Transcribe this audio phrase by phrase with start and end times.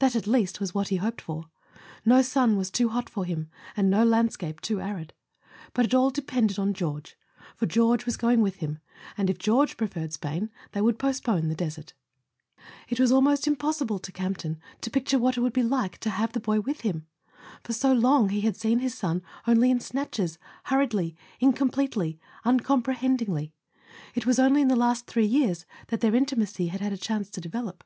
[0.00, 1.46] That at least was what he hoped for:
[2.04, 5.14] no sun was too hot for him and no landscape too arid.
[5.72, 7.16] But it all depended on George;
[7.56, 8.80] for George was going with him,
[9.16, 11.94] and if George preferred Spain they would postpone the desert.
[12.90, 16.32] It was almost impossible to Campton to picture what it would be like to have
[16.32, 17.06] the boy with him.
[17.64, 23.54] For so long he had seen his son only in snatches, hurriedly, incompletely, uncomprehendingly:
[24.14, 27.30] it was only in the last three years that their intimacy had had a chance
[27.30, 27.82] to develop.